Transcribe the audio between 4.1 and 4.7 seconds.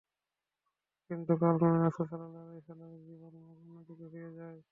ফিরে যায়।